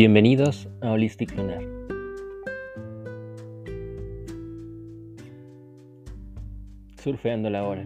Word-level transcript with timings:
Bienvenidos 0.00 0.68
a 0.80 0.92
Holistic 0.92 1.36
Lunar. 1.36 1.60
Surfeando 7.02 7.50
la 7.50 7.66
hora. 7.66 7.84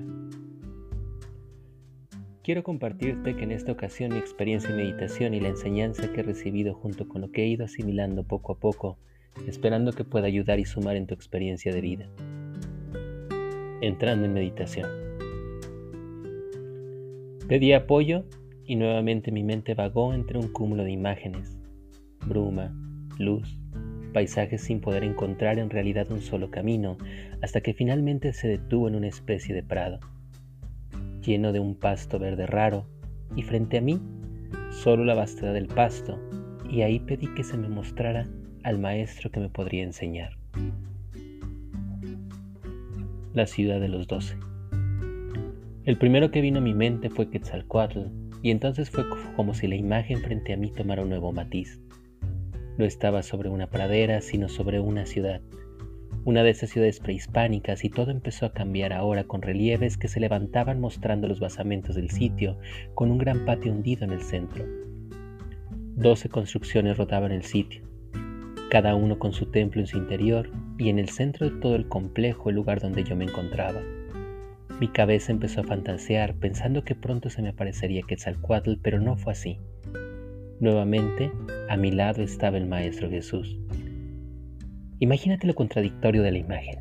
Quiero 2.42 2.62
compartirte 2.64 3.34
que 3.34 3.45
en 3.45 3.52
esta 3.52 3.72
ocasión 3.72 4.12
mi 4.12 4.18
experiencia 4.18 4.68
en 4.68 4.77
meditación 4.77 5.32
y 5.32 5.40
la 5.40 5.48
enseñanza 5.48 6.12
que 6.12 6.20
he 6.20 6.22
recibido 6.22 6.74
junto 6.74 7.09
con 7.09 7.22
lo 7.22 7.32
que 7.32 7.45
he 7.45 7.46
ido 7.46 7.64
asimilando 7.64 8.24
poco 8.24 8.52
a 8.52 8.58
poco, 8.58 8.98
esperando 9.48 9.94
que 9.94 10.04
pueda 10.04 10.26
ayudar 10.26 10.60
y 10.60 10.66
sumar 10.66 10.96
en 10.96 11.06
tu 11.06 11.14
experiencia 11.14 11.72
de 11.72 11.80
vida. 11.80 12.10
Entrando 13.80 14.26
en 14.26 14.34
meditación. 14.34 14.90
Pedí 17.48 17.73
apoyo 17.73 18.26
y 18.66 18.76
nuevamente 18.76 19.32
mi 19.32 19.45
mente 19.45 19.73
vagó 19.73 20.12
entre 20.12 20.38
un 20.38 20.48
cúmulo 20.48 20.84
de 20.84 20.92
imágenes 20.92 21.62
bruma, 22.26 22.72
luz, 23.18 23.58
paisajes 24.12 24.62
sin 24.62 24.80
poder 24.80 25.04
encontrar 25.04 25.58
en 25.58 25.70
realidad 25.70 26.10
un 26.10 26.20
solo 26.20 26.50
camino, 26.50 26.96
hasta 27.42 27.60
que 27.60 27.74
finalmente 27.74 28.32
se 28.32 28.48
detuvo 28.48 28.88
en 28.88 28.95
una 28.95 29.08
especie 29.08 29.54
de 29.54 29.62
prado, 29.62 30.00
lleno 31.22 31.52
de 31.52 31.60
un 31.60 31.74
pasto 31.74 32.18
verde 32.18 32.46
raro, 32.46 32.86
y 33.34 33.42
frente 33.42 33.78
a 33.78 33.80
mí 33.80 34.00
solo 34.70 35.04
la 35.04 35.14
vastedad 35.14 35.54
del 35.54 35.66
pasto, 35.66 36.18
y 36.70 36.82
ahí 36.82 37.00
pedí 37.00 37.32
que 37.34 37.45
se 37.45 37.56
me 37.56 37.68
mostrara 37.68 38.26
al 38.62 38.78
maestro 38.78 39.30
que 39.30 39.40
me 39.40 39.48
podría 39.48 39.82
enseñar. 39.82 40.36
La 43.34 43.46
ciudad 43.46 43.80
de 43.80 43.88
los 43.88 44.06
doce. 44.06 44.36
El 45.84 45.98
primero 45.98 46.30
que 46.30 46.40
vino 46.40 46.59
a 46.59 46.62
mi 46.62 46.74
mente 46.74 47.10
fue 47.10 47.29
Quetzalcoatl, 47.29 48.01
y 48.42 48.51
entonces 48.51 48.90
fue 48.90 49.04
como 49.36 49.54
si 49.54 49.66
la 49.68 49.76
imagen 49.76 50.18
frente 50.18 50.52
a 50.52 50.57
mí 50.57 50.70
tomara 50.70 51.02
un 51.02 51.09
nuevo 51.09 51.32
matiz. 51.32 51.80
No 52.78 52.84
estaba 52.84 53.23
sobre 53.23 53.48
una 53.48 53.68
pradera, 53.68 54.20
sino 54.20 54.48
sobre 54.48 54.80
una 54.80 55.06
ciudad, 55.06 55.42
una 56.24 56.42
de 56.42 56.51
esas 56.51 56.70
ciudades 56.70 57.01
prehispánicas, 57.01 57.84
y 57.84 57.90
todo 57.90 58.10
empezó 58.10 58.46
a 58.46 58.52
cambiar 58.52 58.92
ahora 58.92 59.24
con 59.24 59.42
relieves 59.42 59.98
que 59.98 60.09
se 60.09 60.20
levantaban 60.20 60.80
mostrando 60.80 61.29
los 61.29 61.40
basamentos 61.40 61.96
del 61.96 62.10
sitio, 62.10 62.59
con 62.95 63.10
un 63.10 63.18
gran 63.18 63.45
patio 63.45 63.73
hundido 63.73 64.04
en 64.04 64.12
el 64.12 64.22
centro. 64.22 64.64
Doce 65.97 66.28
construcciones 66.28 66.97
rodaban 66.97 67.32
el 67.32 67.42
sitio, 67.42 67.82
cada 68.70 68.94
uno 68.94 69.19
con 69.19 69.34
su 69.34 69.50
templo 69.50 69.81
en 69.81 69.86
su 69.86 69.98
interior, 69.98 70.50
y 70.78 70.88
en 70.88 70.98
el 70.98 71.10
centro 71.10 71.50
de 71.50 71.60
todo 71.60 71.76
el 71.76 71.88
complejo 71.88 72.48
el 72.48 72.56
lugar 72.56 72.81
donde 72.81 73.04
yo 73.04 73.14
me 73.16 73.25
encontraba. 73.25 73.81
Mi 74.81 74.88
cabeza 74.88 75.31
empezó 75.31 75.60
a 75.60 75.64
fantasear, 75.64 76.34
pensando 76.34 76.82
que 76.82 76.94
pronto 76.94 77.28
se 77.28 77.42
me 77.42 77.50
aparecería 77.50 78.03
Quetzalcoatl, 78.03 78.78
pero 78.82 78.98
no 78.98 79.16
fue 79.16 79.32
así. 79.32 79.59
Nuevamente, 80.62 81.32
a 81.69 81.77
mi 81.77 81.91
lado 81.91 82.22
estaba 82.22 82.56
el 82.56 82.69
Maestro 82.69 83.10
Jesús. 83.10 83.59
Imagínate 85.00 85.49
lo 85.49 85.56
contradictorio 85.56 86.22
de 86.22 86.31
la 86.31 86.38
imagen. 86.38 86.78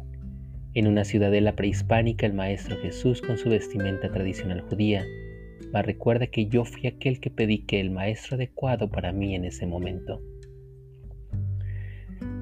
En 0.75 0.85
una 0.85 1.03
ciudadela 1.03 1.55
prehispánica 1.55 2.27
el 2.27 2.35
Maestro 2.35 2.77
Jesús 2.77 3.23
con 3.23 3.39
su 3.39 3.49
vestimenta 3.49 4.11
tradicional 4.11 4.61
judía, 4.61 5.03
me 5.73 5.81
recuerda 5.81 6.27
que 6.27 6.45
yo 6.45 6.63
fui 6.63 6.85
aquel 6.85 7.19
que 7.19 7.31
pedí 7.31 7.65
que 7.65 7.79
el 7.79 7.89
Maestro 7.89 8.35
adecuado 8.35 8.91
para 8.91 9.13
mí 9.13 9.33
en 9.33 9.45
ese 9.45 9.65
momento. 9.65 10.21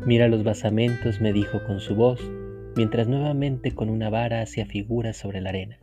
Mira 0.06 0.28
los 0.28 0.44
basamentos, 0.44 1.22
me 1.22 1.32
dijo 1.32 1.64
con 1.64 1.80
su 1.80 1.96
voz, 1.96 2.20
mientras 2.76 3.08
nuevamente 3.08 3.72
con 3.72 3.90
una 3.90 4.10
vara 4.10 4.42
hacía 4.42 4.66
figuras 4.66 5.16
sobre 5.16 5.40
la 5.40 5.52
arena. 5.52 5.78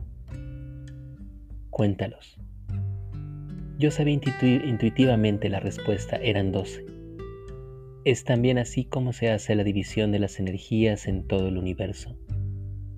Cuéntalos. 1.71 2.37
Yo 3.79 3.91
sabía 3.91 4.13
intuitivamente 4.15 5.49
la 5.49 5.59
respuesta, 5.59 6.15
eran 6.15 6.51
doce. 6.51 6.83
Es 8.05 8.23
también 8.23 8.57
así 8.57 8.85
como 8.85 9.13
se 9.13 9.29
hace 9.29 9.53
la 9.53 9.63
división 9.63 10.11
de 10.11 10.17
las 10.17 10.39
energías 10.39 11.07
en 11.07 11.27
todo 11.27 11.47
el 11.47 11.57
universo. 11.57 12.17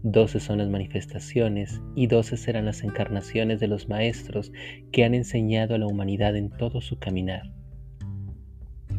Doce 0.03 0.39
son 0.39 0.59
las 0.59 0.69
manifestaciones 0.69 1.81
y 1.95 2.07
doce 2.07 2.37
serán 2.37 2.63
las 2.63 2.81
encarnaciones 2.83 3.59
de 3.59 3.67
los 3.67 3.89
maestros 3.89 4.53
que 4.93 5.03
han 5.03 5.13
enseñado 5.13 5.75
a 5.75 5.77
la 5.79 5.87
humanidad 5.87 6.37
en 6.37 6.49
todo 6.49 6.79
su 6.79 6.97
caminar. 6.97 7.51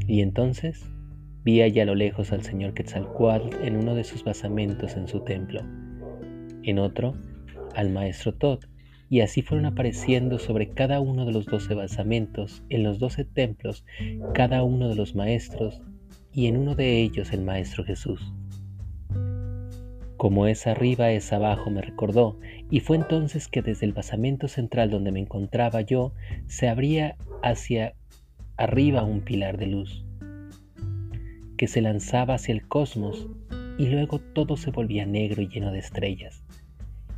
Y 0.06 0.20
entonces 0.20 0.84
vi 1.44 1.62
allá 1.62 1.84
a 1.84 1.86
lo 1.86 1.94
lejos 1.94 2.30
al 2.32 2.42
señor 2.42 2.74
Quetzalcoatl 2.74 3.56
en 3.64 3.76
uno 3.76 3.94
de 3.94 4.04
sus 4.04 4.22
basamentos 4.22 4.96
en 4.96 5.08
su 5.08 5.20
templo, 5.20 5.62
en 6.62 6.78
otro 6.78 7.14
al 7.74 7.88
maestro 7.88 8.34
Todd 8.34 8.69
y 9.10 9.22
así 9.22 9.42
fueron 9.42 9.66
apareciendo 9.66 10.38
sobre 10.38 10.68
cada 10.68 11.00
uno 11.00 11.26
de 11.26 11.32
los 11.32 11.44
doce 11.44 11.74
basamentos, 11.74 12.62
en 12.68 12.84
los 12.84 13.00
doce 13.00 13.24
templos, 13.24 13.84
cada 14.34 14.62
uno 14.62 14.88
de 14.88 14.94
los 14.94 15.16
maestros, 15.16 15.82
y 16.32 16.46
en 16.46 16.56
uno 16.56 16.76
de 16.76 17.02
ellos 17.02 17.32
el 17.32 17.42
Maestro 17.42 17.84
Jesús. 17.84 18.32
Como 20.16 20.46
es 20.46 20.68
arriba, 20.68 21.10
es 21.10 21.32
abajo, 21.32 21.70
me 21.70 21.82
recordó, 21.82 22.38
y 22.70 22.78
fue 22.78 22.98
entonces 22.98 23.48
que 23.48 23.62
desde 23.62 23.84
el 23.84 23.92
basamento 23.92 24.46
central 24.46 24.90
donde 24.90 25.10
me 25.10 25.18
encontraba 25.18 25.80
yo, 25.80 26.12
se 26.46 26.68
abría 26.68 27.16
hacia 27.42 27.94
arriba 28.56 29.02
un 29.02 29.22
pilar 29.22 29.58
de 29.58 29.66
luz, 29.66 30.06
que 31.56 31.66
se 31.66 31.80
lanzaba 31.80 32.34
hacia 32.34 32.52
el 32.52 32.68
cosmos, 32.68 33.28
y 33.76 33.86
luego 33.86 34.20
todo 34.20 34.56
se 34.56 34.70
volvía 34.70 35.04
negro 35.04 35.42
y 35.42 35.48
lleno 35.48 35.72
de 35.72 35.80
estrellas. 35.80 36.44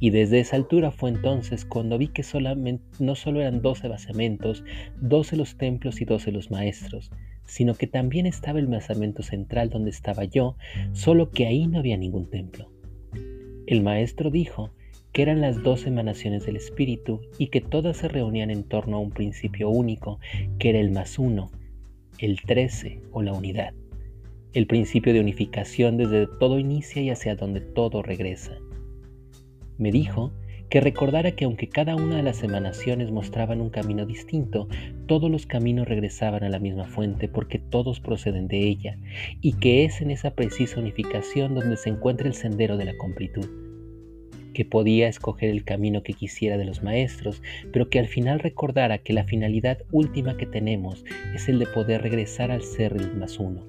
Y 0.02 0.10
desde 0.10 0.40
esa 0.40 0.56
altura 0.56 0.90
fue 0.90 1.10
entonces 1.10 1.64
cuando 1.64 1.96
vi 1.96 2.08
que 2.08 2.24
solamente, 2.24 2.82
no 2.98 3.14
solo 3.14 3.40
eran 3.40 3.62
doce 3.62 3.86
basamentos, 3.86 4.64
doce 5.00 5.36
los 5.36 5.56
templos 5.56 6.00
y 6.00 6.04
doce 6.04 6.32
los 6.32 6.50
maestros, 6.50 7.12
sino 7.44 7.76
que 7.76 7.86
también 7.86 8.26
estaba 8.26 8.58
el 8.58 8.66
basamento 8.66 9.22
central 9.22 9.70
donde 9.70 9.90
estaba 9.90 10.24
yo, 10.24 10.56
solo 10.90 11.30
que 11.30 11.46
ahí 11.46 11.68
no 11.68 11.78
había 11.78 11.96
ningún 11.96 12.28
templo. 12.28 12.68
El 13.68 13.84
maestro 13.84 14.32
dijo 14.32 14.72
que 15.12 15.22
eran 15.22 15.40
las 15.40 15.62
doce 15.62 15.90
emanaciones 15.90 16.46
del 16.46 16.56
Espíritu 16.56 17.20
y 17.38 17.46
que 17.46 17.60
todas 17.60 17.98
se 17.98 18.08
reunían 18.08 18.50
en 18.50 18.64
torno 18.64 18.96
a 18.96 19.00
un 19.00 19.12
principio 19.12 19.70
único, 19.70 20.18
que 20.58 20.70
era 20.70 20.80
el 20.80 20.90
más 20.90 21.16
uno, 21.16 21.52
el 22.18 22.40
trece 22.40 23.00
o 23.12 23.22
la 23.22 23.34
unidad, 23.34 23.72
el 24.52 24.66
principio 24.66 25.12
de 25.12 25.20
unificación 25.20 25.96
desde 25.96 26.26
todo 26.40 26.58
inicia 26.58 27.02
y 27.02 27.10
hacia 27.10 27.36
donde 27.36 27.60
todo 27.60 28.02
regresa. 28.02 28.58
Me 29.78 29.90
dijo 29.90 30.32
que 30.68 30.80
recordara 30.80 31.32
que 31.32 31.44
aunque 31.44 31.68
cada 31.68 31.96
una 31.96 32.16
de 32.16 32.22
las 32.22 32.42
emanaciones 32.42 33.10
mostraban 33.10 33.60
un 33.60 33.68
camino 33.68 34.06
distinto, 34.06 34.68
todos 35.06 35.30
los 35.30 35.44
caminos 35.44 35.86
regresaban 35.86 36.44
a 36.44 36.48
la 36.48 36.58
misma 36.58 36.86
fuente 36.86 37.28
porque 37.28 37.58
todos 37.58 38.00
proceden 38.00 38.48
de 38.48 38.60
ella, 38.68 38.98
y 39.42 39.52
que 39.54 39.84
es 39.84 40.00
en 40.00 40.10
esa 40.10 40.34
precisa 40.34 40.80
unificación 40.80 41.54
donde 41.54 41.76
se 41.76 41.90
encuentra 41.90 42.26
el 42.26 42.34
sendero 42.34 42.78
de 42.78 42.86
la 42.86 42.96
completud 42.96 43.46
que 44.52 44.64
podía 44.64 45.08
escoger 45.08 45.50
el 45.50 45.64
camino 45.64 46.02
que 46.02 46.12
quisiera 46.12 46.56
de 46.56 46.64
los 46.64 46.82
maestros, 46.82 47.42
pero 47.72 47.88
que 47.88 47.98
al 47.98 48.06
final 48.06 48.38
recordara 48.38 48.98
que 48.98 49.12
la 49.12 49.24
finalidad 49.24 49.78
última 49.90 50.36
que 50.36 50.46
tenemos 50.46 51.04
es 51.34 51.48
el 51.48 51.58
de 51.58 51.66
poder 51.66 52.02
regresar 52.02 52.50
al 52.50 52.62
ser 52.62 52.92
el 52.92 53.14
más 53.16 53.38
uno. 53.38 53.66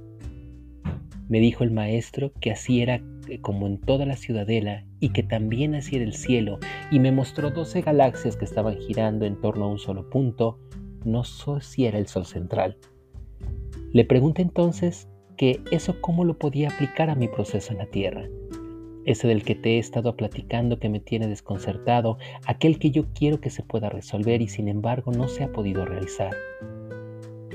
Me 1.30 1.40
dijo 1.40 1.64
el 1.64 1.72
maestro 1.72 2.31
que 2.40 2.52
así 2.52 2.81
era 2.81 3.02
como 3.41 3.67
en 3.67 3.79
toda 3.79 4.06
la 4.06 4.16
ciudadela 4.16 4.85
y 5.00 5.09
que 5.09 5.23
también 5.23 5.73
era 5.73 6.03
el 6.03 6.13
cielo, 6.13 6.59
y 6.91 7.00
me 7.00 7.11
mostró 7.11 7.51
doce 7.51 7.81
galaxias 7.81 8.35
que 8.35 8.45
estaban 8.45 8.78
girando 8.78 9.25
en 9.25 9.39
torno 9.39 9.66
a 9.66 9.69
un 9.69 9.79
solo 9.79 10.09
punto, 10.09 10.59
no 11.06 11.23
sé 11.23 11.61
si 11.61 11.85
era 11.85 11.97
el 11.97 12.07
sol 12.07 12.25
central. 12.25 12.78
Le 13.91 14.06
pregunté 14.06 14.41
entonces 14.41 15.07
que 15.38 15.59
eso 15.72 16.00
cómo 16.01 16.23
lo 16.23 16.38
podía 16.38 16.69
aplicar 16.69 17.09
a 17.09 17.16
mi 17.16 17.28
proceso 17.28 17.72
en 17.72 17.79
la 17.79 17.85
Tierra, 17.88 18.28
ese 19.06 19.28
del 19.28 19.44
que 19.44 19.55
te 19.55 19.75
he 19.75 19.79
estado 19.79 20.16
platicando 20.16 20.79
que 20.79 20.90
me 20.90 21.00
tiene 21.00 21.28
desconcertado, 21.28 22.17
aquel 22.46 22.79
que 22.79 22.91
yo 22.91 23.05
quiero 23.14 23.41
que 23.41 23.49
se 23.49 23.64
pueda 23.64 23.90
resolver 23.90 24.41
y 24.41 24.47
sin 24.47 24.67
embargo 24.67 25.11
no 25.11 25.28
se 25.28 25.43
ha 25.43 25.52
podido 25.52 25.85
realizar. 25.85 26.34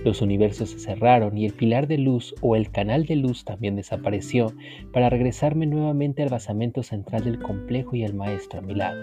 Los 0.08 0.22
universos 0.22 0.70
se 0.70 0.78
cerraron 0.78 1.36
y 1.36 1.44
el 1.44 1.52
pilar 1.52 1.86
de 1.86 1.98
luz 1.98 2.34
o 2.40 2.56
el 2.56 2.70
canal 2.70 3.04
de 3.04 3.14
luz 3.14 3.44
también 3.44 3.76
desapareció 3.76 4.54
para 4.90 5.10
regresarme 5.10 5.66
nuevamente 5.66 6.22
al 6.22 6.30
basamento 6.30 6.82
central 6.82 7.24
del 7.24 7.38
complejo 7.38 7.94
y 7.94 8.04
al 8.04 8.14
maestro 8.14 8.60
a 8.60 8.62
mi 8.62 8.74
lado. 8.74 8.98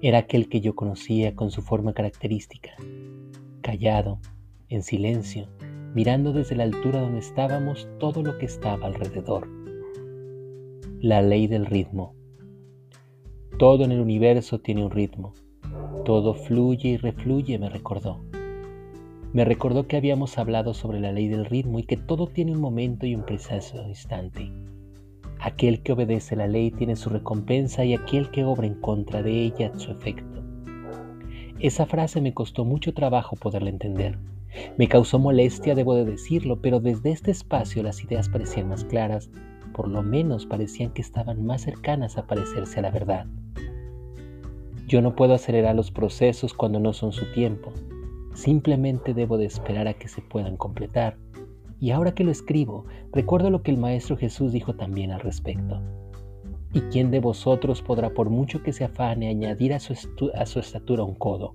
Era 0.00 0.18
aquel 0.18 0.48
que 0.48 0.60
yo 0.60 0.76
conocía 0.76 1.34
con 1.34 1.50
su 1.50 1.62
forma 1.62 1.94
característica, 1.94 2.76
callado, 3.60 4.20
en 4.68 4.84
silencio, 4.84 5.48
mirando 5.96 6.32
desde 6.32 6.54
la 6.54 6.62
altura 6.62 7.00
donde 7.00 7.18
estábamos 7.18 7.88
todo 7.98 8.22
lo 8.22 8.38
que 8.38 8.46
estaba 8.46 8.86
alrededor. 8.86 9.48
La 11.00 11.22
ley 11.22 11.48
del 11.48 11.66
ritmo. 11.66 12.14
Todo 13.58 13.84
en 13.84 13.90
el 13.90 13.98
universo 13.98 14.60
tiene 14.60 14.84
un 14.84 14.92
ritmo. 14.92 15.32
Todo 16.04 16.34
fluye 16.34 16.90
y 16.90 16.96
refluye, 16.98 17.58
me 17.58 17.68
recordó. 17.68 18.20
Me 19.34 19.44
recordó 19.44 19.88
que 19.88 19.96
habíamos 19.96 20.38
hablado 20.38 20.74
sobre 20.74 21.00
la 21.00 21.10
ley 21.10 21.26
del 21.26 21.44
ritmo 21.44 21.80
y 21.80 21.82
que 21.82 21.96
todo 21.96 22.28
tiene 22.28 22.52
un 22.52 22.60
momento 22.60 23.04
y 23.04 23.16
un 23.16 23.24
preciso 23.24 23.82
instante. 23.88 24.52
Aquel 25.40 25.82
que 25.82 25.90
obedece 25.90 26.36
la 26.36 26.46
ley 26.46 26.70
tiene 26.70 26.94
su 26.94 27.10
recompensa 27.10 27.84
y 27.84 27.94
aquel 27.94 28.30
que 28.30 28.44
obra 28.44 28.68
en 28.68 28.80
contra 28.80 29.24
de 29.24 29.32
ella 29.32 29.72
su 29.76 29.90
efecto. 29.90 30.40
Esa 31.58 31.84
frase 31.84 32.20
me 32.20 32.32
costó 32.32 32.64
mucho 32.64 32.94
trabajo 32.94 33.34
poderla 33.34 33.70
entender, 33.70 34.20
Me 34.78 34.86
causó 34.86 35.18
molestia, 35.18 35.74
debo 35.74 35.96
de 35.96 36.04
decirlo, 36.04 36.60
pero 36.60 36.78
desde 36.78 37.10
este 37.10 37.32
espacio 37.32 37.82
las 37.82 38.04
ideas 38.04 38.28
parecían 38.28 38.68
más 38.68 38.84
claras, 38.84 39.30
por 39.72 39.88
lo 39.88 40.04
menos 40.04 40.46
parecían 40.46 40.92
que 40.92 41.02
estaban 41.02 41.44
más 41.44 41.62
cercanas 41.62 42.18
a 42.18 42.28
parecerse 42.28 42.78
a 42.78 42.82
la 42.82 42.92
verdad. 42.92 43.26
Yo 44.86 45.02
no 45.02 45.16
puedo 45.16 45.34
acelerar 45.34 45.74
los 45.74 45.90
procesos 45.90 46.54
cuando 46.54 46.78
no 46.78 46.92
son 46.92 47.10
su 47.10 47.32
tiempo, 47.32 47.72
simplemente 48.34 49.14
debo 49.14 49.38
de 49.38 49.46
esperar 49.46 49.88
a 49.88 49.94
que 49.94 50.08
se 50.08 50.20
puedan 50.20 50.56
completar. 50.56 51.16
Y 51.80 51.90
ahora 51.90 52.14
que 52.14 52.24
lo 52.24 52.30
escribo, 52.30 52.84
recuerdo 53.12 53.50
lo 53.50 53.62
que 53.62 53.70
el 53.70 53.78
Maestro 53.78 54.16
Jesús 54.16 54.52
dijo 54.52 54.74
también 54.74 55.10
al 55.10 55.20
respecto. 55.20 55.80
¿Y 56.72 56.80
quién 56.82 57.10
de 57.10 57.20
vosotros 57.20 57.82
podrá 57.82 58.10
por 58.10 58.30
mucho 58.30 58.62
que 58.62 58.72
se 58.72 58.84
afane 58.84 59.28
añadir 59.28 59.72
a 59.72 59.80
su, 59.80 59.94
a 60.34 60.46
su 60.46 60.58
estatura 60.58 61.04
un 61.04 61.14
codo? 61.14 61.52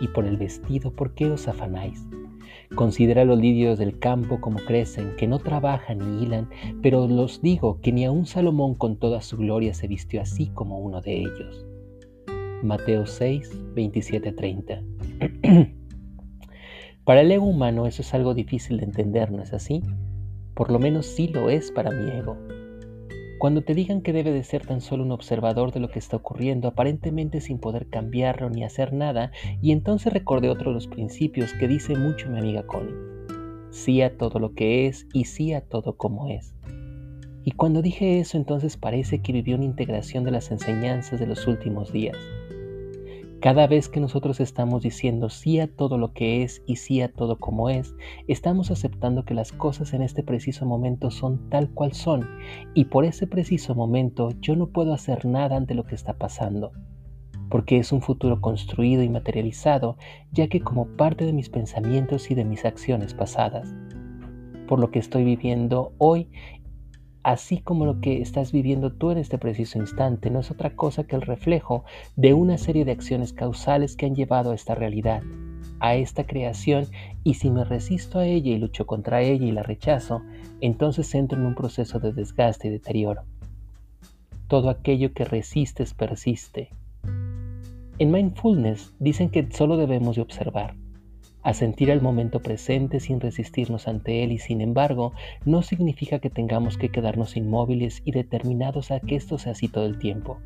Y 0.00 0.08
por 0.08 0.24
el 0.24 0.36
vestido, 0.36 0.92
¿por 0.92 1.14
qué 1.14 1.26
os 1.26 1.48
afanáis? 1.48 2.06
Considera 2.74 3.24
los 3.24 3.38
lirios 3.38 3.78
del 3.78 3.98
campo 3.98 4.40
como 4.40 4.58
crecen, 4.58 5.14
que 5.16 5.26
no 5.26 5.38
trabajan 5.38 5.98
ni 5.98 6.22
hilan, 6.22 6.48
pero 6.80 7.06
los 7.06 7.42
digo 7.42 7.80
que 7.80 7.92
ni 7.92 8.04
aun 8.04 8.24
Salomón 8.24 8.74
con 8.74 8.96
toda 8.96 9.20
su 9.20 9.36
gloria 9.36 9.74
se 9.74 9.88
vistió 9.88 10.22
así 10.22 10.46
como 10.48 10.78
uno 10.78 11.00
de 11.00 11.18
ellos. 11.18 11.66
Mateo 12.62 13.06
6, 13.06 13.74
27, 13.74 14.32
30. 14.32 14.82
Para 17.04 17.22
el 17.22 17.32
ego 17.32 17.46
humano 17.46 17.86
eso 17.86 18.02
es 18.02 18.14
algo 18.14 18.34
difícil 18.34 18.78
de 18.78 18.84
entender, 18.84 19.32
¿no 19.32 19.42
es 19.42 19.52
así? 19.52 19.82
Por 20.54 20.70
lo 20.70 20.78
menos 20.78 21.06
sí 21.06 21.28
lo 21.28 21.50
es 21.50 21.72
para 21.72 21.90
mi 21.90 22.10
ego. 22.10 22.36
Cuando 23.40 23.62
te 23.62 23.74
digan 23.74 24.02
que 24.02 24.12
debe 24.12 24.30
de 24.30 24.44
ser 24.44 24.64
tan 24.64 24.80
solo 24.80 25.02
un 25.02 25.10
observador 25.10 25.72
de 25.72 25.80
lo 25.80 25.90
que 25.90 25.98
está 25.98 26.16
ocurriendo, 26.16 26.68
aparentemente 26.68 27.40
sin 27.40 27.58
poder 27.58 27.88
cambiarlo 27.88 28.50
ni 28.50 28.62
hacer 28.62 28.92
nada, 28.92 29.32
y 29.60 29.72
entonces 29.72 30.12
recordé 30.12 30.48
otro 30.48 30.70
de 30.70 30.74
los 30.74 30.86
principios 30.86 31.52
que 31.54 31.66
dice 31.66 31.96
mucho 31.96 32.30
mi 32.30 32.38
amiga 32.38 32.64
Connie. 32.64 32.94
Sí 33.70 34.00
a 34.00 34.16
todo 34.16 34.38
lo 34.38 34.54
que 34.54 34.86
es 34.86 35.08
y 35.12 35.24
sí 35.24 35.54
a 35.54 35.60
todo 35.60 35.96
como 35.96 36.28
es. 36.28 36.54
Y 37.42 37.50
cuando 37.50 37.82
dije 37.82 38.20
eso, 38.20 38.36
entonces 38.36 38.76
parece 38.76 39.20
que 39.22 39.32
vivió 39.32 39.56
una 39.56 39.64
integración 39.64 40.22
de 40.22 40.30
las 40.30 40.52
enseñanzas 40.52 41.18
de 41.18 41.26
los 41.26 41.48
últimos 41.48 41.92
días. 41.92 42.16
Cada 43.42 43.66
vez 43.66 43.88
que 43.88 43.98
nosotros 43.98 44.38
estamos 44.38 44.84
diciendo 44.84 45.28
sí 45.28 45.58
a 45.58 45.66
todo 45.66 45.98
lo 45.98 46.12
que 46.12 46.44
es 46.44 46.62
y 46.64 46.76
sí 46.76 47.00
a 47.00 47.12
todo 47.12 47.40
como 47.40 47.70
es, 47.70 47.92
estamos 48.28 48.70
aceptando 48.70 49.24
que 49.24 49.34
las 49.34 49.50
cosas 49.50 49.94
en 49.94 50.02
este 50.02 50.22
preciso 50.22 50.64
momento 50.64 51.10
son 51.10 51.50
tal 51.50 51.68
cual 51.68 51.92
son 51.92 52.24
y 52.72 52.84
por 52.84 53.04
ese 53.04 53.26
preciso 53.26 53.74
momento 53.74 54.30
yo 54.40 54.54
no 54.54 54.68
puedo 54.68 54.94
hacer 54.94 55.24
nada 55.26 55.56
ante 55.56 55.74
lo 55.74 55.82
que 55.82 55.96
está 55.96 56.12
pasando, 56.12 56.70
porque 57.50 57.78
es 57.78 57.90
un 57.90 58.00
futuro 58.00 58.40
construido 58.40 59.02
y 59.02 59.08
materializado, 59.08 59.96
ya 60.30 60.46
que 60.46 60.60
como 60.60 60.86
parte 60.96 61.26
de 61.26 61.32
mis 61.32 61.48
pensamientos 61.48 62.30
y 62.30 62.36
de 62.36 62.44
mis 62.44 62.64
acciones 62.64 63.12
pasadas. 63.12 63.74
Por 64.68 64.78
lo 64.78 64.92
que 64.92 65.00
estoy 65.00 65.24
viviendo 65.24 65.94
hoy 65.98 66.30
así 67.22 67.58
como 67.58 67.86
lo 67.86 68.00
que 68.00 68.20
estás 68.20 68.52
viviendo 68.52 68.92
tú 68.92 69.10
en 69.10 69.18
este 69.18 69.38
preciso 69.38 69.78
instante 69.78 70.30
no 70.30 70.40
es 70.40 70.50
otra 70.50 70.74
cosa 70.74 71.04
que 71.04 71.16
el 71.16 71.22
reflejo 71.22 71.84
de 72.16 72.34
una 72.34 72.58
serie 72.58 72.84
de 72.84 72.92
acciones 72.92 73.32
causales 73.32 73.96
que 73.96 74.06
han 74.06 74.14
llevado 74.14 74.50
a 74.50 74.54
esta 74.54 74.74
realidad, 74.74 75.22
a 75.80 75.94
esta 75.94 76.24
creación, 76.26 76.86
y 77.24 77.34
si 77.34 77.50
me 77.50 77.64
resisto 77.64 78.18
a 78.18 78.26
ella 78.26 78.52
y 78.52 78.58
lucho 78.58 78.86
contra 78.86 79.22
ella 79.22 79.46
y 79.46 79.52
la 79.52 79.62
rechazo, 79.62 80.22
entonces 80.60 81.14
entro 81.14 81.38
en 81.38 81.46
un 81.46 81.54
proceso 81.54 82.00
de 82.00 82.12
desgaste 82.12 82.68
y 82.68 82.70
deterioro. 82.70 83.22
Todo 84.48 84.70
aquello 84.70 85.12
que 85.12 85.24
resistes 85.24 85.94
persiste. 85.94 86.70
En 87.98 88.10
mindfulness 88.10 88.94
dicen 88.98 89.30
que 89.30 89.50
solo 89.50 89.76
debemos 89.76 90.16
de 90.16 90.22
observar 90.22 90.74
a 91.42 91.54
sentir 91.54 91.90
el 91.90 92.00
momento 92.00 92.40
presente 92.40 93.00
sin 93.00 93.20
resistirnos 93.20 93.88
ante 93.88 94.22
él 94.22 94.32
y 94.32 94.38
sin 94.38 94.60
embargo 94.60 95.12
no 95.44 95.62
significa 95.62 96.18
que 96.20 96.30
tengamos 96.30 96.78
que 96.78 96.90
quedarnos 96.90 97.36
inmóviles 97.36 98.02
y 98.04 98.12
determinados 98.12 98.90
a 98.90 99.00
que 99.00 99.16
esto 99.16 99.38
sea 99.38 99.52
así 99.52 99.68
todo 99.68 99.86
el 99.86 99.98
tiempo. 99.98 100.38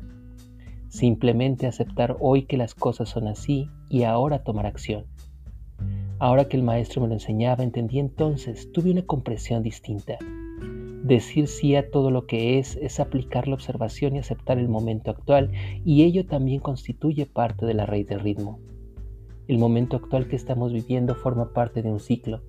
Simplemente 0.89 1.67
aceptar 1.67 2.17
hoy 2.19 2.43
que 2.43 2.57
las 2.57 2.73
cosas 2.73 3.09
son 3.09 3.27
así 3.27 3.69
y 3.89 4.03
ahora 4.03 4.43
tomar 4.43 4.65
acción. 4.65 5.05
Ahora 6.19 6.45
que 6.45 6.57
el 6.57 6.63
maestro 6.63 7.01
me 7.01 7.07
lo 7.07 7.13
enseñaba, 7.13 7.63
entendí 7.63 7.99
entonces, 7.99 8.71
tuve 8.71 8.91
una 8.91 9.03
comprensión 9.03 9.61
distinta. 9.61 10.17
Decir 11.03 11.47
sí 11.47 11.75
a 11.75 11.91
todo 11.91 12.09
lo 12.09 12.25
que 12.25 12.57
es 12.57 12.75
es 12.77 12.99
aplicar 12.99 13.47
la 13.47 13.53
observación 13.53 14.15
y 14.15 14.19
aceptar 14.19 14.57
el 14.57 14.67
momento 14.67 15.11
actual, 15.11 15.51
y 15.85 16.03
ello 16.03 16.25
también 16.25 16.59
constituye 16.59 17.27
parte 17.27 17.67
de 17.67 17.75
la 17.75 17.85
raíz 17.85 18.07
del 18.07 18.21
ritmo. 18.21 18.59
El 19.47 19.59
momento 19.59 19.95
actual 19.95 20.27
que 20.27 20.35
estamos 20.35 20.73
viviendo 20.73 21.15
forma 21.15 21.53
parte 21.53 21.81
de 21.81 21.89
un 21.89 22.01
ciclo, 22.01 22.41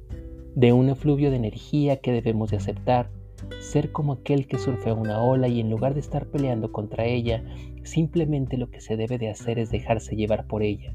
de 0.57 0.73
un 0.73 0.89
efluvio 0.89 1.31
de 1.31 1.37
energía 1.37 2.01
que 2.01 2.11
debemos 2.11 2.51
de 2.51 2.57
aceptar, 2.57 3.09
ser 3.61 3.93
como 3.93 4.15
aquel 4.15 4.49
que 4.49 4.59
surfea 4.59 4.95
una 4.95 5.23
ola 5.23 5.47
y 5.47 5.61
en 5.61 5.71
lugar 5.71 5.95
de 5.95 6.01
estar 6.01 6.27
peleando 6.27 6.73
contra 6.73 7.05
ella, 7.05 7.45
simplemente 7.85 8.57
lo 8.57 8.71
que 8.71 8.81
se 8.81 8.97
debe 8.97 9.17
de 9.17 9.31
hacer 9.31 9.61
es 9.61 9.71
dejarse 9.71 10.17
llevar 10.17 10.49
por 10.49 10.65
ella, 10.65 10.93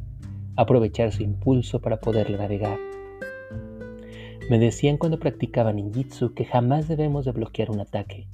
aprovechar 0.57 1.13
su 1.13 1.23
impulso 1.23 1.79
para 1.79 2.01
poderla 2.01 2.37
navegar. 2.37 2.77
Me 4.49 4.59
decían 4.59 4.97
cuando 4.97 5.19
practicaba 5.19 5.71
ninjitsu 5.71 6.33
que 6.33 6.43
jamás 6.43 6.89
debemos 6.89 7.23
de 7.23 7.31
bloquear 7.31 7.71
un 7.71 7.79
ataque, 7.79 8.27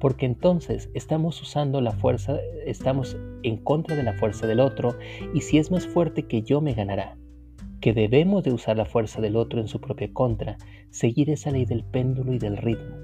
porque 0.00 0.26
entonces 0.26 0.90
estamos 0.94 1.40
usando 1.42 1.80
la 1.80 1.92
fuerza, 1.92 2.38
estamos 2.66 3.16
en 3.42 3.58
contra 3.58 3.94
de 3.94 4.02
la 4.02 4.14
fuerza 4.14 4.46
del 4.46 4.60
otro 4.60 4.96
y 5.34 5.42
si 5.42 5.58
es 5.58 5.70
más 5.70 5.86
fuerte 5.86 6.26
que 6.26 6.42
yo 6.42 6.60
me 6.60 6.74
ganará. 6.74 7.16
Que 7.80 7.92
debemos 7.92 8.42
de 8.42 8.52
usar 8.52 8.76
la 8.76 8.86
fuerza 8.86 9.20
del 9.20 9.36
otro 9.36 9.60
en 9.60 9.68
su 9.68 9.80
propia 9.80 10.12
contra, 10.12 10.56
seguir 10.90 11.30
esa 11.30 11.50
ley 11.50 11.66
del 11.66 11.84
péndulo 11.84 12.32
y 12.32 12.38
del 12.38 12.56
ritmo. 12.56 12.96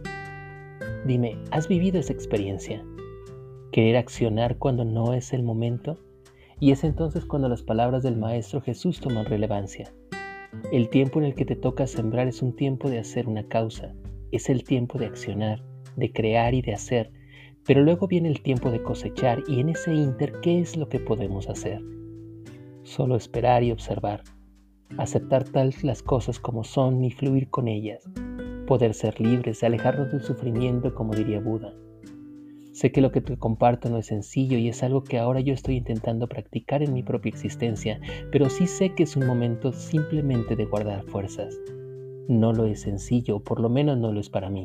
Dime, 1.06 1.38
¿has 1.50 1.68
vivido 1.68 2.00
esa 2.00 2.12
experiencia? 2.12 2.84
¿Querer 3.72 3.96
accionar 3.96 4.58
cuando 4.58 4.84
no 4.84 5.12
es 5.12 5.32
el 5.32 5.42
momento? 5.42 5.98
Y 6.58 6.72
es 6.72 6.82
entonces 6.82 7.26
cuando 7.26 7.48
las 7.48 7.62
palabras 7.62 8.02
del 8.02 8.16
Maestro 8.16 8.62
Jesús 8.62 9.00
toman 9.00 9.26
relevancia. 9.26 9.92
El 10.72 10.88
tiempo 10.88 11.20
en 11.20 11.26
el 11.26 11.34
que 11.34 11.44
te 11.44 11.56
toca 11.56 11.86
sembrar 11.86 12.26
es 12.26 12.40
un 12.42 12.56
tiempo 12.56 12.88
de 12.88 12.98
hacer 12.98 13.28
una 13.28 13.46
causa, 13.46 13.94
es 14.32 14.48
el 14.48 14.64
tiempo 14.64 14.98
de 14.98 15.06
accionar 15.06 15.62
de 15.96 16.12
crear 16.12 16.54
y 16.54 16.62
de 16.62 16.74
hacer, 16.74 17.10
pero 17.66 17.82
luego 17.82 18.06
viene 18.06 18.28
el 18.28 18.42
tiempo 18.42 18.70
de 18.70 18.82
cosechar 18.82 19.42
y 19.48 19.60
en 19.60 19.70
ese 19.70 19.92
inter, 19.92 20.34
¿qué 20.40 20.60
es 20.60 20.76
lo 20.76 20.88
que 20.88 21.00
podemos 21.00 21.48
hacer? 21.48 21.82
Solo 22.84 23.16
esperar 23.16 23.64
y 23.64 23.72
observar, 23.72 24.22
aceptar 24.98 25.44
tal 25.44 25.74
las 25.82 26.02
cosas 26.02 26.38
como 26.38 26.62
son 26.62 27.04
y 27.04 27.10
fluir 27.10 27.50
con 27.50 27.66
ellas, 27.66 28.08
poder 28.66 28.94
ser 28.94 29.20
libres, 29.20 29.64
alejarnos 29.64 30.12
del 30.12 30.22
sufrimiento 30.22 30.94
como 30.94 31.14
diría 31.14 31.40
Buda. 31.40 31.74
Sé 32.72 32.92
que 32.92 33.00
lo 33.00 33.10
que 33.10 33.22
te 33.22 33.38
comparto 33.38 33.88
no 33.88 33.96
es 33.96 34.06
sencillo 34.06 34.58
y 34.58 34.68
es 34.68 34.82
algo 34.82 35.02
que 35.02 35.18
ahora 35.18 35.40
yo 35.40 35.54
estoy 35.54 35.76
intentando 35.76 36.28
practicar 36.28 36.82
en 36.82 36.92
mi 36.92 37.02
propia 37.02 37.30
existencia, 37.30 37.98
pero 38.30 38.50
sí 38.50 38.66
sé 38.66 38.94
que 38.94 39.04
es 39.04 39.16
un 39.16 39.26
momento 39.26 39.72
simplemente 39.72 40.56
de 40.56 40.66
guardar 40.66 41.02
fuerzas. 41.04 41.58
No 42.28 42.52
lo 42.52 42.66
es 42.66 42.82
sencillo, 42.82 43.40
por 43.40 43.60
lo 43.60 43.70
menos 43.70 43.96
no 43.96 44.12
lo 44.12 44.20
es 44.20 44.28
para 44.28 44.50
mí. 44.50 44.64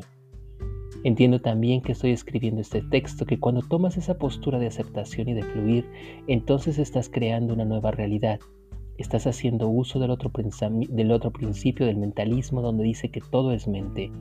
Entiendo 1.04 1.40
también 1.40 1.82
que 1.82 1.92
estoy 1.92 2.12
escribiendo 2.12 2.60
este 2.60 2.80
texto, 2.80 3.26
que 3.26 3.40
cuando 3.40 3.62
tomas 3.62 3.96
esa 3.96 4.18
postura 4.18 4.60
de 4.60 4.68
aceptación 4.68 5.28
y 5.28 5.34
de 5.34 5.42
fluir, 5.42 5.84
entonces 6.28 6.78
estás 6.78 7.08
creando 7.08 7.54
una 7.54 7.64
nueva 7.64 7.90
realidad. 7.90 8.38
Estás 8.98 9.26
haciendo 9.26 9.68
uso 9.68 9.98
del 9.98 10.10
otro, 10.10 10.30
principio 10.30 11.86
del 11.86 11.96
mentalismo 11.96 12.62
donde 12.62 12.84
dice 12.84 13.10
que 13.10 13.20
todo 13.20 13.52
es 13.52 13.66
mente. 13.66 14.12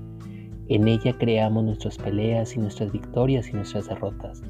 En 0.69 0.88
ella 0.88 1.15
creamos 1.19 1.63
nuestras 1.65 1.97
peleas 1.97 2.55
y 2.55 2.59
nuestras 2.59 2.91
victorias 2.91 3.50
y 3.50 3.53
nuestras 3.53 3.88
derrotas. 3.88 4.41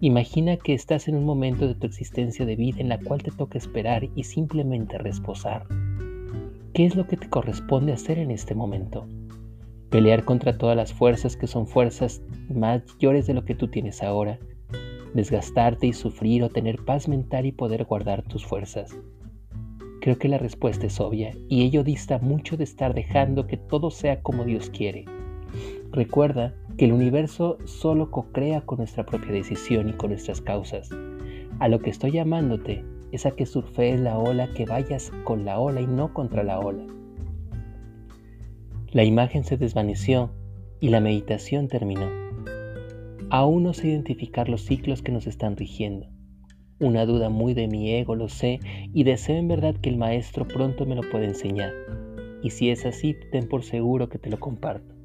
Imagina 0.00 0.56
que 0.56 0.74
estás 0.74 1.08
en 1.08 1.16
un 1.16 1.24
momento 1.24 1.66
de 1.66 1.74
tu 1.74 1.86
existencia 1.86 2.46
de 2.46 2.54
vida 2.54 2.78
en 2.78 2.88
la 2.88 3.00
cual 3.00 3.22
te 3.22 3.32
toca 3.32 3.58
esperar 3.58 4.08
y 4.14 4.22
simplemente 4.22 4.98
reposar. 4.98 5.66
¿Qué 6.74 6.86
es 6.86 6.94
lo 6.94 7.08
que 7.08 7.16
te 7.16 7.28
corresponde 7.28 7.92
hacer 7.92 8.18
en 8.18 8.30
este 8.30 8.54
momento? 8.54 9.08
Pelear 9.90 10.24
contra 10.24 10.56
todas 10.56 10.76
las 10.76 10.92
fuerzas 10.92 11.36
que 11.36 11.48
son 11.48 11.66
fuerzas 11.66 12.22
mayores 12.48 13.26
de 13.26 13.34
lo 13.34 13.44
que 13.44 13.56
tú 13.56 13.68
tienes 13.68 14.02
ahora. 14.02 14.38
Desgastarte 15.14 15.88
y 15.88 15.92
sufrir 15.92 16.44
o 16.44 16.48
tener 16.48 16.84
paz 16.84 17.08
mental 17.08 17.44
y 17.44 17.52
poder 17.52 17.84
guardar 17.84 18.22
tus 18.22 18.46
fuerzas. 18.46 18.96
Creo 20.00 20.16
que 20.16 20.28
la 20.28 20.38
respuesta 20.38 20.86
es 20.86 21.00
obvia 21.00 21.32
y 21.48 21.62
ello 21.64 21.82
dista 21.82 22.18
mucho 22.18 22.56
de 22.56 22.64
estar 22.64 22.94
dejando 22.94 23.48
que 23.48 23.56
todo 23.56 23.90
sea 23.90 24.22
como 24.22 24.44
Dios 24.44 24.70
quiere. 24.70 25.06
Recuerda 25.90 26.54
que 26.78 26.84
el 26.84 26.92
universo 26.92 27.58
solo 27.64 28.12
co-crea 28.12 28.60
con 28.60 28.78
nuestra 28.78 29.04
propia 29.04 29.32
decisión 29.32 29.88
y 29.88 29.92
con 29.92 30.10
nuestras 30.10 30.40
causas. 30.40 30.88
A 31.58 31.68
lo 31.68 31.80
que 31.80 31.90
estoy 31.90 32.12
llamándote 32.12 32.84
es 33.10 33.26
a 33.26 33.32
que 33.32 33.44
surfees 33.44 34.00
la 34.00 34.16
ola, 34.18 34.48
que 34.54 34.66
vayas 34.66 35.10
con 35.24 35.44
la 35.44 35.58
ola 35.58 35.80
y 35.80 35.86
no 35.88 36.14
contra 36.14 36.44
la 36.44 36.60
ola. 36.60 36.86
La 38.92 39.04
imagen 39.04 39.44
se 39.44 39.56
desvaneció 39.56 40.32
y 40.80 40.88
la 40.88 41.00
meditación 41.00 41.68
terminó. 41.68 42.10
Aún 43.30 43.62
no 43.62 43.72
sé 43.72 43.86
identificar 43.86 44.48
los 44.48 44.62
ciclos 44.62 45.00
que 45.00 45.12
nos 45.12 45.28
están 45.28 45.56
rigiendo. 45.56 46.08
Una 46.80 47.06
duda 47.06 47.28
muy 47.28 47.54
de 47.54 47.68
mi 47.68 47.94
ego, 47.94 48.16
lo 48.16 48.28
sé, 48.28 48.58
y 48.92 49.04
deseo 49.04 49.36
en 49.36 49.46
verdad 49.46 49.76
que 49.76 49.90
el 49.90 49.96
maestro 49.96 50.48
pronto 50.48 50.86
me 50.86 50.96
lo 50.96 51.08
pueda 51.08 51.24
enseñar. 51.24 51.72
y 52.42 52.50
si 52.50 52.70
es 52.70 52.84
así, 52.84 53.14
ten 53.30 53.48
por 53.48 53.62
seguro 53.62 54.08
que 54.08 54.18
te 54.18 54.28
lo 54.28 54.40
comparto. 54.40 54.99